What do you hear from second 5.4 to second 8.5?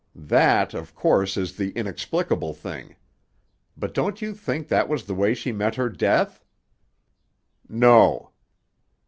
met her death?" "No."